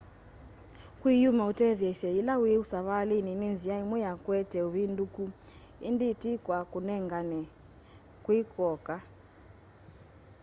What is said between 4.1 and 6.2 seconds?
kuete uvinduku indi